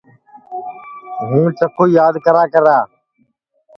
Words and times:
ہُوں 1.27 1.47
چکُو 1.57 1.83
یاد 1.97 2.15
کراکرا 2.25 2.77